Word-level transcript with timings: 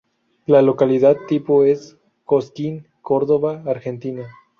La 0.47 0.63
localidad 0.63 1.15
tipo 1.27 1.63
es: 1.63 1.95
Cosquín, 2.25 2.87
Córdoba, 3.03 3.61
Argentina. 3.67 4.25